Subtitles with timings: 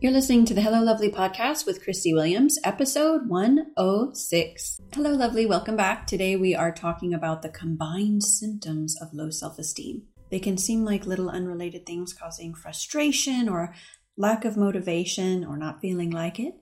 [0.00, 4.80] You're listening to the Hello Lovely podcast with Christy Williams, episode 106.
[4.94, 5.44] Hello, Lovely.
[5.44, 6.06] Welcome back.
[6.06, 10.04] Today we are talking about the combined symptoms of low self esteem.
[10.30, 13.74] They can seem like little unrelated things causing frustration or
[14.16, 16.54] lack of motivation or not feeling like it,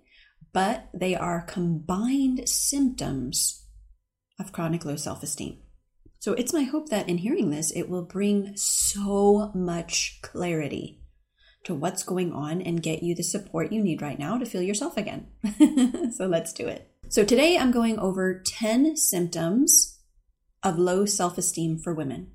[0.55, 3.67] but they are combined symptoms
[4.41, 5.59] of chronic low self esteem.
[6.21, 11.03] So it's my hope that in hearing this, it will bring so much clarity
[11.67, 14.63] to what's going on and get you the support you need right now to feel
[14.63, 15.27] yourself again.
[16.17, 16.89] so let's do it.
[17.09, 19.99] So today I'm going over 10 symptoms
[20.63, 22.31] of low self esteem for women.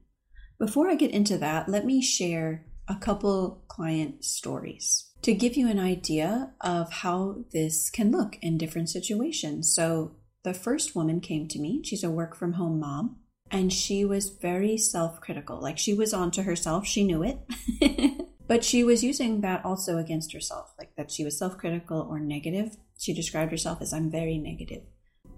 [0.59, 5.70] Before I get into that, let me share a couple client stories to give you
[5.70, 9.73] an idea of how this can look in different situations.
[9.73, 10.11] So
[10.44, 11.81] the first woman came to me.
[11.86, 13.17] She's a work from home mom
[13.50, 15.61] and she was very self critical.
[15.61, 17.39] Like she was onto herself, she knew it.
[18.51, 22.19] But she was using that also against herself, like that she was self critical or
[22.19, 22.75] negative.
[22.99, 24.83] She described herself as, I'm very negative.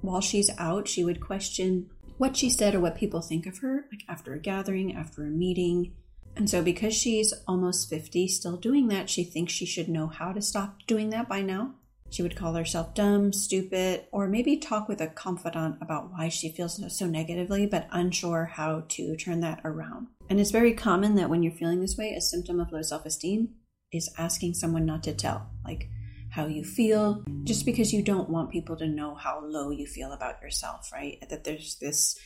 [0.01, 3.85] While she's out, she would question what she said or what people think of her,
[3.91, 5.93] like after a gathering, after a meeting.
[6.35, 10.33] And so, because she's almost 50, still doing that, she thinks she should know how
[10.33, 11.75] to stop doing that by now.
[12.09, 16.49] She would call herself dumb, stupid, or maybe talk with a confidant about why she
[16.49, 20.07] feels so negatively, but unsure how to turn that around.
[20.33, 23.05] And it's very common that when you're feeling this way, a symptom of low self
[23.05, 23.49] esteem
[23.91, 25.89] is asking someone not to tell, like
[26.31, 30.11] how you feel, just because you don't want people to know how low you feel
[30.11, 31.23] about yourself, right?
[31.29, 32.17] That there's this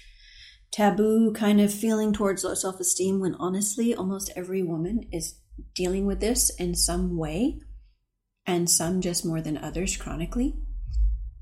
[0.71, 5.41] taboo kind of feeling towards low self esteem when honestly, almost every woman is
[5.75, 7.59] dealing with this in some way,
[8.45, 10.55] and some just more than others chronically.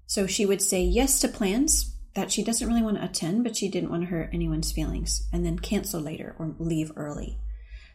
[0.07, 3.55] So she would say yes to plans that she doesn't really want to attend, but
[3.55, 7.37] she didn't want to hurt anyone's feelings and then cancel later or leave early.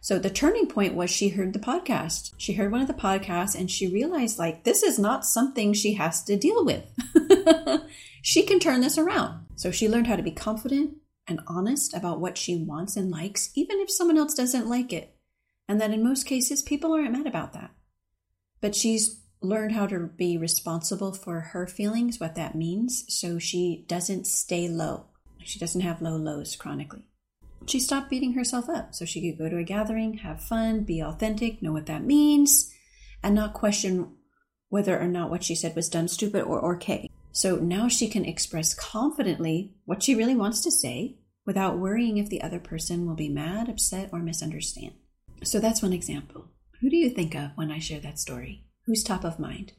[0.03, 2.33] So the turning point was she heard the podcast.
[2.39, 5.95] She heard one of the podcasts and she realized like this is not something she
[5.95, 6.85] has to deal with.
[8.23, 9.47] she can turn this around.
[9.57, 13.51] So she learned how to be confident and honest about what she wants and likes,
[13.55, 15.15] even if someone else doesn't like it.
[15.69, 17.71] And that in most cases, people aren't mad about that.
[18.61, 23.85] But she's learned how to be responsible for her feelings, what that means, so she
[23.89, 25.07] doesn't stay low.
[25.43, 27.05] She doesn't have low lows chronically.
[27.67, 31.01] She stopped beating herself up so she could go to a gathering, have fun, be
[31.01, 32.73] authentic, know what that means,
[33.23, 34.13] and not question
[34.69, 37.11] whether or not what she said was dumb, stupid, or okay.
[37.33, 42.29] So now she can express confidently what she really wants to say without worrying if
[42.29, 44.93] the other person will be mad, upset, or misunderstand.
[45.43, 46.49] So that's one example.
[46.81, 48.65] Who do you think of when I share that story?
[48.91, 49.73] Who's top of mind,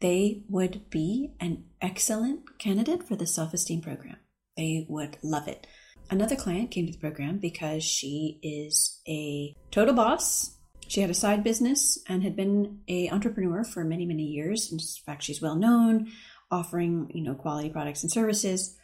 [0.00, 4.16] they would be an excellent candidate for the self esteem program.
[4.56, 5.68] They would love it.
[6.10, 10.56] Another client came to the program because she is a total boss.
[10.88, 14.72] She had a side business and had been a entrepreneur for many, many years.
[14.72, 16.08] In fact, she's well known,
[16.50, 18.76] offering, you know, quality products and services.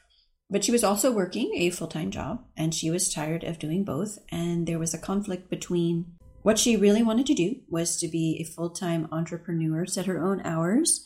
[0.49, 4.19] But she was also working a full-time job and she was tired of doing both.
[4.31, 6.13] And there was a conflict between
[6.49, 10.25] what she really wanted to do was to be a full time entrepreneur, set her
[10.25, 11.05] own hours,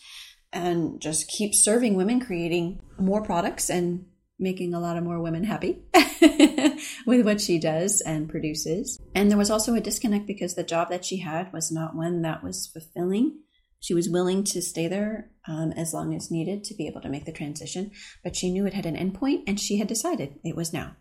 [0.53, 4.07] and just keep serving women, creating more products and
[4.39, 5.83] making a lot of more women happy
[7.07, 9.01] with what she does and produces.
[9.17, 12.23] And there was also a disconnect because the job that she had was not one
[12.23, 13.41] that was fulfilling.
[13.81, 17.09] She was willing to stay there um, as long as needed to be able to
[17.09, 17.91] make the transition,
[18.23, 20.95] but she knew it had an endpoint and she had decided it was now.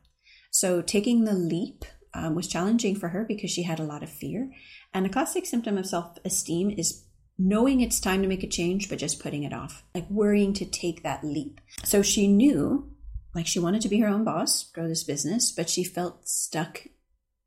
[0.49, 4.09] So taking the leap um, was challenging for her because she had a lot of
[4.09, 4.51] fear.
[4.93, 7.05] And a classic symptom of self esteem is
[7.37, 10.65] knowing it's time to make a change, but just putting it off, like worrying to
[10.65, 11.59] take that leap.
[11.83, 12.91] So she knew,
[13.33, 16.83] like, she wanted to be her own boss, grow this business, but she felt stuck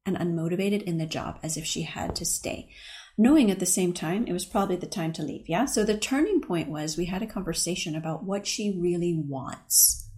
[0.07, 2.69] and unmotivated in the job as if she had to stay.
[3.17, 5.49] Knowing at the same time it was probably the time to leave.
[5.49, 5.67] Yeah.
[5.67, 10.11] So the turning point was we had a conversation about what she really wants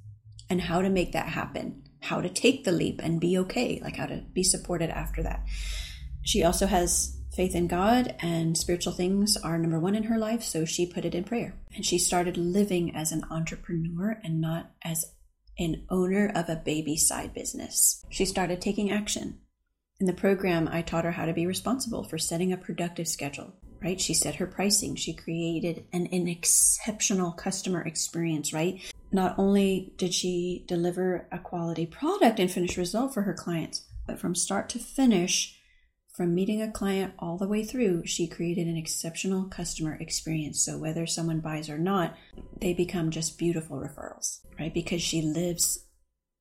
[0.48, 3.96] and how to make that happen how to take the leap and be okay, like
[3.96, 5.44] how to be supported after that.
[6.22, 10.42] She also has faith in God and spiritual things are number one in her life,
[10.42, 11.54] so she put it in prayer.
[11.74, 15.04] And she started living as an entrepreneur and not as
[15.58, 18.04] an owner of a baby side business.
[18.10, 19.40] She started taking action.
[19.98, 23.54] In the program, I taught her how to be responsible for setting a productive schedule,
[23.86, 24.00] right?
[24.00, 24.96] She set her pricing.
[24.96, 28.80] She created an, an exceptional customer experience, right?
[29.12, 34.18] Not only did she deliver a quality product and finished result for her clients, but
[34.18, 35.56] from start to finish,
[36.16, 40.64] from meeting a client all the way through, she created an exceptional customer experience.
[40.64, 42.16] So whether someone buys or not,
[42.60, 44.74] they become just beautiful referrals, right?
[44.74, 45.86] Because she lives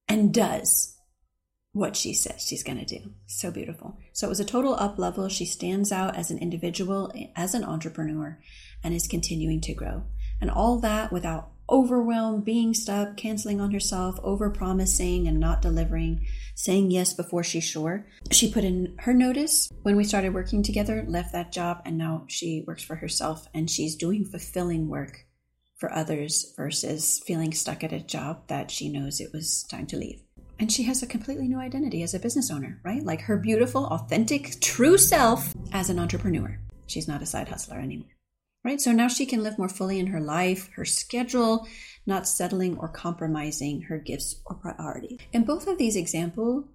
[0.07, 0.94] and does
[1.75, 3.11] what she says she's going to do.
[3.27, 3.97] So beautiful.
[4.13, 5.27] So it was a total up level.
[5.27, 8.39] She stands out as an individual, as an entrepreneur,
[8.81, 10.03] and is continuing to grow.
[10.39, 16.25] And all that without overwhelm, being stuck, canceling on herself, over promising and not delivering,
[16.55, 18.07] saying yes before she's sure.
[18.31, 22.23] She put in her notice when we started working together, left that job, and now
[22.29, 25.25] she works for herself and she's doing fulfilling work
[25.75, 29.97] for others versus feeling stuck at a job that she knows it was time to
[29.97, 30.24] leave.
[30.59, 33.03] And she has a completely new identity as a business owner, right?
[33.03, 36.59] Like her beautiful, authentic, true self as an entrepreneur.
[36.87, 38.15] She's not a side hustler anymore
[38.65, 38.81] right?
[38.81, 41.67] So now she can live more fully in her life, her schedule,
[42.07, 45.19] not settling or compromising her gifts or priorities.
[45.31, 46.65] In both of these examples,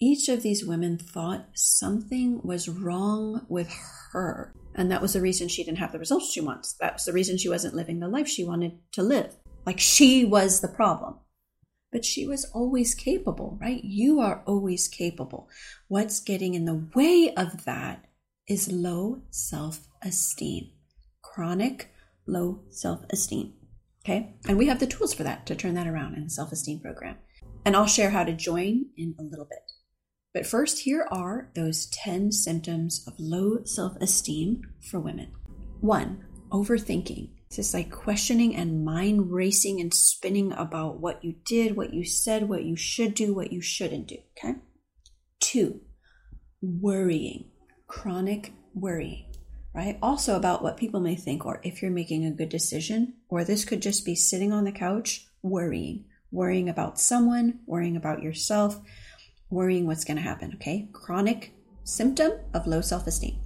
[0.00, 3.70] each of these women thought something was wrong with
[4.12, 4.54] her.
[4.76, 6.74] And that was the reason she didn't have the results she wants.
[6.74, 9.34] That was the reason she wasn't living the life she wanted to live.
[9.66, 11.16] Like she was the problem.
[11.92, 13.82] But she was always capable, right?
[13.82, 15.48] You are always capable.
[15.88, 18.06] What's getting in the way of that
[18.46, 20.70] is low self esteem
[21.22, 21.90] chronic
[22.26, 23.54] low self esteem.
[24.04, 24.34] Okay.
[24.48, 26.80] And we have the tools for that to turn that around in the self esteem
[26.80, 27.16] program.
[27.64, 29.72] And I'll share how to join in a little bit.
[30.32, 35.32] But first, here are those 10 symptoms of low self esteem for women.
[35.80, 37.30] One, overthinking.
[37.50, 42.04] It's just like questioning and mind racing and spinning about what you did, what you
[42.04, 44.18] said, what you should do, what you shouldn't do.
[44.38, 44.54] Okay.
[45.40, 45.80] Two,
[46.62, 47.50] worrying,
[47.88, 49.30] chronic worrying
[49.74, 49.98] right?
[50.02, 53.64] Also about what people may think, or if you're making a good decision, or this
[53.64, 58.80] could just be sitting on the couch worrying, worrying about someone, worrying about yourself,
[59.48, 60.88] worrying what's going to happen, okay?
[60.92, 61.52] Chronic
[61.84, 63.38] symptom of low self esteem.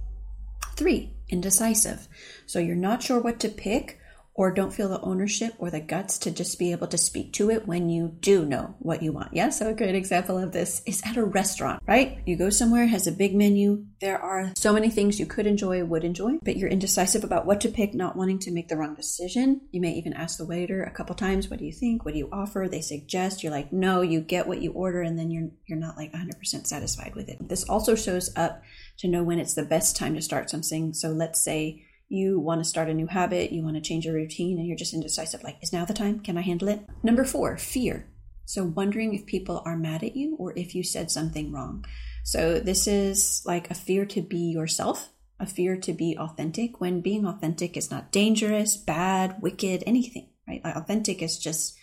[0.75, 2.07] Three, indecisive.
[2.45, 3.99] So you're not sure what to pick
[4.35, 7.49] or don't feel the ownership or the guts to just be able to speak to
[7.49, 9.33] it when you do know what you want.
[9.33, 9.49] Yeah.
[9.49, 12.19] So a great example of this is at a restaurant, right?
[12.25, 13.85] You go somewhere, has a big menu.
[14.01, 17.61] There are so many things you could enjoy, would enjoy, but you're indecisive about what
[17.61, 19.61] to pick, not wanting to make the wrong decision.
[19.71, 22.03] You may even ask the waiter a couple times, what do you think?
[22.03, 22.67] What do you offer?
[22.69, 25.97] They suggest, you're like, no, you get what you order, and then you're you're not
[25.97, 27.37] like 100% satisfied with it.
[27.47, 28.61] This also shows up
[28.97, 30.93] to know when it's the best time to start something.
[30.93, 34.13] So let's say you want to start a new habit, you want to change your
[34.13, 36.19] routine, and you're just indecisive like, is now the time?
[36.19, 36.85] Can I handle it?
[37.03, 38.09] Number four, fear.
[38.45, 41.83] So, wondering if people are mad at you or if you said something wrong.
[42.23, 45.09] So, this is like a fear to be yourself,
[45.39, 50.61] a fear to be authentic when being authentic is not dangerous, bad, wicked, anything, right?
[50.63, 51.75] Like, authentic is just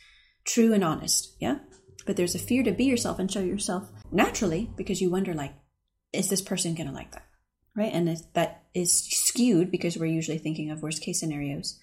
[0.44, 1.58] true and honest, yeah?
[2.06, 5.54] But there's a fear to be yourself and show yourself naturally because you wonder, like,
[6.12, 7.26] is this person going to like that?
[7.74, 7.92] right?
[7.92, 11.78] And that is skewed because we're usually thinking of worst case scenarios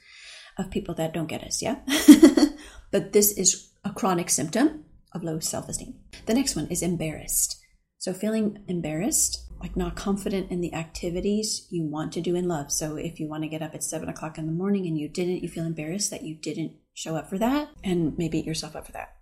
[0.58, 1.78] of people that don't get us, yeah?
[2.92, 5.96] but this is a chronic symptom of low self esteem.
[6.26, 7.58] The next one is embarrassed.
[7.98, 12.72] So, feeling embarrassed, like not confident in the activities you want to do in love.
[12.72, 15.10] So, if you want to get up at seven o'clock in the morning and you
[15.10, 18.76] didn't, you feel embarrassed that you didn't show up for that and maybe beat yourself
[18.76, 19.19] up for that.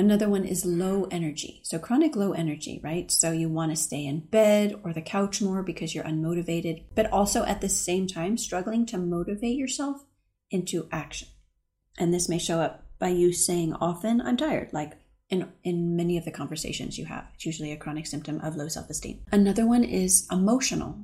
[0.00, 1.60] Another one is low energy.
[1.62, 3.10] So, chronic low energy, right?
[3.10, 7.12] So, you want to stay in bed or the couch more because you're unmotivated, but
[7.12, 10.06] also at the same time struggling to motivate yourself
[10.50, 11.28] into action.
[11.98, 14.94] And this may show up by you saying often, I'm tired, like
[15.28, 17.26] in, in many of the conversations you have.
[17.34, 19.20] It's usually a chronic symptom of low self esteem.
[19.30, 20.98] Another one is emotional,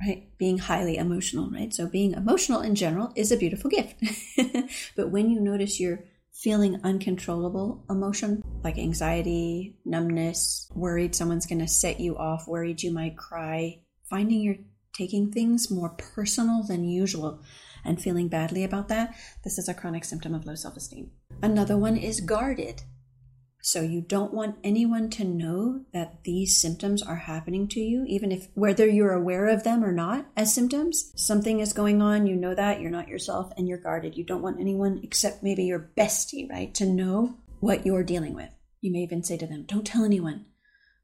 [0.00, 0.26] right?
[0.38, 1.74] Being highly emotional, right?
[1.74, 4.02] So, being emotional in general is a beautiful gift.
[4.96, 6.04] but when you notice you're
[6.38, 12.92] feeling uncontrollable emotion like anxiety, numbness, worried someone's going to set you off, worried you
[12.92, 14.56] might cry, finding you're
[14.92, 17.40] taking things more personal than usual
[17.84, 19.14] and feeling badly about that,
[19.44, 21.10] this is a chronic symptom of low self esteem.
[21.42, 22.82] Another one is guarded.
[23.60, 28.30] So you don't want anyone to know that these symptoms are happening to you, even
[28.30, 31.12] if whether you're aware of them or not as symptoms.
[31.16, 34.16] Something is going on, you know that, you're not yourself, and you're guarded.
[34.16, 38.50] You don't want anyone except maybe your bestie, right, to know what you're dealing with.
[38.80, 40.46] You may even say to them, Don't tell anyone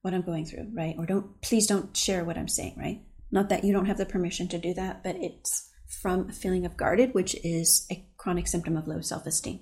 [0.03, 0.95] what I'm going through, right?
[0.99, 3.03] Or don't please don't share what I'm saying, right?
[3.31, 6.65] Not that you don't have the permission to do that, but it's from a feeling
[6.67, 9.61] of guarded, which is a chronic symptom of low self-esteem.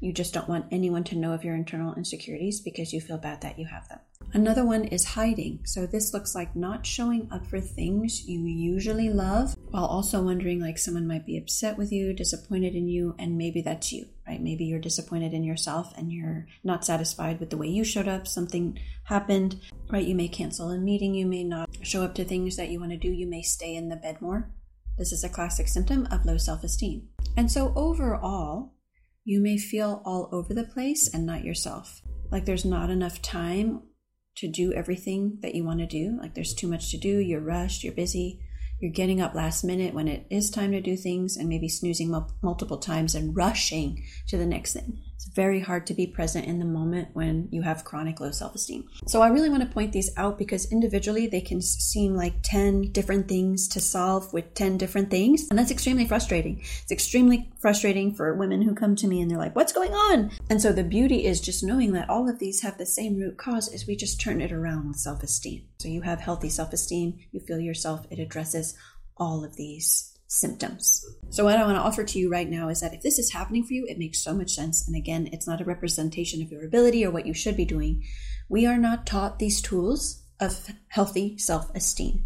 [0.00, 3.42] You just don't want anyone to know of your internal insecurities because you feel bad
[3.42, 3.98] that you have them.
[4.32, 5.60] Another one is hiding.
[5.64, 10.60] So this looks like not showing up for things you usually love while also wondering
[10.60, 14.40] like someone might be upset with you, disappointed in you, and maybe that's you, right?
[14.40, 18.26] Maybe you're disappointed in yourself and you're not satisfied with the way you showed up.
[18.26, 20.06] Something happened, right?
[20.06, 22.92] You may cancel a meeting, you may not show up to things that you want
[22.92, 24.50] to do, you may stay in the bed more.
[24.96, 27.08] This is a classic symptom of low self esteem.
[27.36, 28.74] And so overall,
[29.24, 32.02] you may feel all over the place and not yourself.
[32.30, 33.82] Like there's not enough time
[34.36, 36.18] to do everything that you want to do.
[36.20, 38.40] Like there's too much to do, you're rushed, you're busy,
[38.80, 42.10] you're getting up last minute when it is time to do things and maybe snoozing
[42.42, 45.02] multiple times and rushing to the next thing.
[45.20, 48.54] It's very hard to be present in the moment when you have chronic low self
[48.54, 48.88] esteem.
[49.06, 52.92] So, I really want to point these out because individually they can seem like 10
[52.92, 55.46] different things to solve with 10 different things.
[55.50, 56.60] And that's extremely frustrating.
[56.82, 60.30] It's extremely frustrating for women who come to me and they're like, What's going on?
[60.48, 63.36] And so, the beauty is just knowing that all of these have the same root
[63.36, 65.66] cause is we just turn it around with self esteem.
[65.80, 68.74] So, you have healthy self esteem, you feel yourself, it addresses
[69.18, 71.04] all of these symptoms.
[71.28, 73.32] So, what I want to offer to you right now is that if this is
[73.32, 74.86] happening for you, it makes so much sense.
[74.86, 78.04] And again, it's not a representation of your ability or what you should be doing.
[78.48, 82.24] We are not taught these tools of healthy self esteem,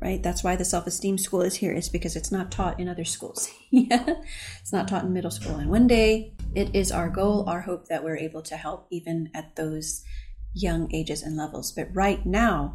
[0.00, 0.20] right?
[0.20, 3.04] That's why the self esteem school is here, is because it's not taught in other
[3.04, 3.48] schools.
[3.70, 4.16] yeah,
[4.60, 5.54] it's not taught in middle school.
[5.54, 9.30] And one day, it is our goal, our hope that we're able to help even
[9.34, 10.02] at those
[10.52, 11.70] young ages and levels.
[11.70, 12.74] But right now,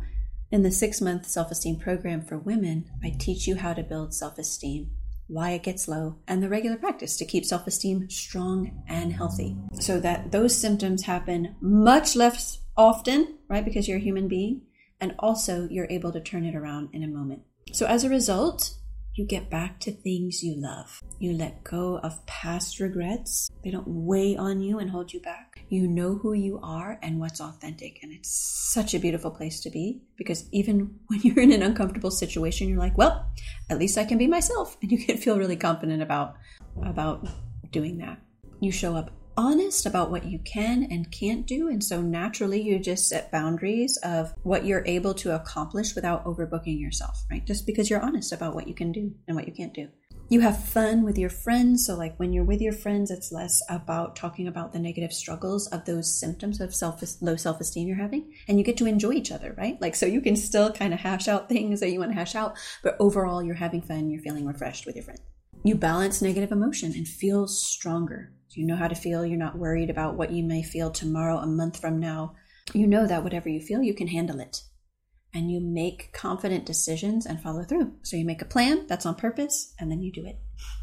[0.52, 4.14] in the six month self esteem program for women, I teach you how to build
[4.14, 4.92] self esteem,
[5.28, 9.58] why it gets low, and the regular practice to keep self esteem strong and healthy
[9.80, 13.66] so that those symptoms happen much less often, right?
[13.66, 14.62] Because you're a human being,
[15.00, 17.42] and also you're able to turn it around in a moment.
[17.72, 18.76] So as a result,
[19.14, 21.02] you get back to things you love.
[21.20, 23.50] You let go of past regrets.
[23.64, 25.64] They don't weigh on you and hold you back.
[25.70, 28.00] You know who you are and what's authentic.
[28.02, 28.32] And it's
[28.74, 32.80] such a beautiful place to be because even when you're in an uncomfortable situation, you're
[32.80, 33.30] like, well,
[33.70, 34.78] at least I can be myself.
[34.82, 36.36] And you can feel really confident about,
[36.84, 37.28] about
[37.72, 38.20] doing that.
[38.60, 41.68] You show up honest about what you can and can't do.
[41.68, 46.80] And so naturally, you just set boundaries of what you're able to accomplish without overbooking
[46.80, 47.46] yourself, right?
[47.46, 49.90] Just because you're honest about what you can do and what you can't do.
[50.30, 51.86] You have fun with your friends.
[51.86, 55.68] So, like when you're with your friends, it's less about talking about the negative struggles
[55.68, 59.12] of those symptoms of self low self esteem you're having, and you get to enjoy
[59.12, 59.76] each other, right?
[59.82, 62.34] Like, so you can still kind of hash out things that you want to hash
[62.34, 65.20] out, but overall, you're having fun, you're feeling refreshed with your friends.
[65.66, 69.26] You balance negative emotion and feel stronger you know how to feel.
[69.26, 72.36] You're not worried about what you may feel tomorrow, a month from now.
[72.74, 74.64] You know that whatever you feel, you can handle it.
[75.34, 77.94] And you make confident decisions and follow through.
[78.04, 80.40] So you make a plan that's on purpose and then you do it.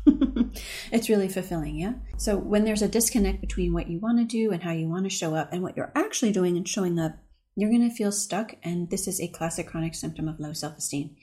[0.93, 1.95] it's really fulfilling, yeah?
[2.17, 5.05] So when there's a disconnect between what you want to do and how you want
[5.05, 7.19] to show up and what you're actually doing and showing up,
[7.57, 8.55] you're going to feel stuck.
[8.63, 11.17] And this is a classic chronic symptom of low self esteem.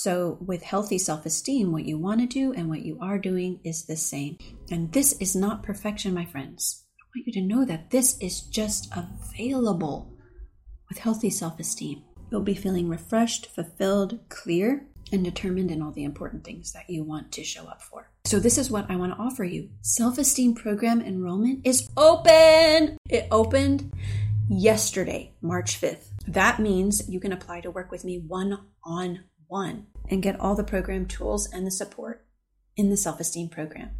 [0.00, 3.58] So, with healthy self esteem, what you want to do and what you are doing
[3.64, 4.38] is the same.
[4.70, 6.84] And this is not perfection, my friends.
[7.00, 10.16] I want you to know that this is just available
[10.88, 12.04] with healthy self esteem.
[12.30, 17.02] You'll be feeling refreshed, fulfilled, clear, and determined in all the important things that you
[17.02, 18.08] want to show up for.
[18.24, 19.68] So, this is what I want to offer you.
[19.80, 22.98] Self esteem program enrollment is open.
[23.10, 23.92] It opened
[24.48, 26.10] yesterday, March 5th.
[26.28, 30.54] That means you can apply to work with me one on one and get all
[30.54, 32.26] the program tools and the support
[32.76, 33.90] in the self esteem program.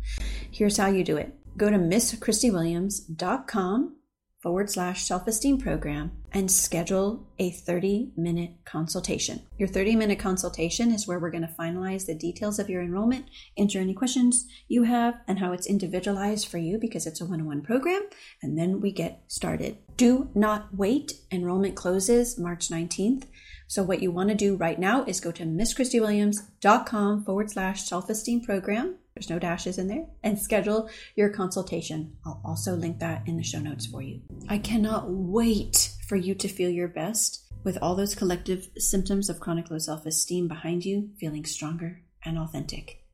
[0.51, 3.99] Here's how you do it go to misschristywilliams.com
[4.41, 9.43] forward slash self esteem program and schedule a 30 minute consultation.
[9.59, 13.27] Your 30 minute consultation is where we're going to finalize the details of your enrollment,
[13.57, 17.41] answer any questions you have, and how it's individualized for you because it's a one
[17.41, 18.03] on one program,
[18.43, 19.79] and then we get started.
[19.99, 21.15] Do not wait.
[21.33, 23.25] Enrollment closes March 19th.
[23.67, 28.43] So what you want to do right now is go to misschristywilliams.com forward slash self-esteem
[28.43, 28.95] program.
[29.15, 32.17] There's no dashes in there and schedule your consultation.
[32.25, 34.21] I'll also link that in the show notes for you.
[34.49, 39.41] I cannot wait for you to feel your best with all those collective symptoms of
[39.41, 43.05] chronic low self-esteem behind you, feeling stronger and authentic.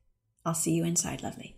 [0.45, 1.57] I'll see you inside, lovely.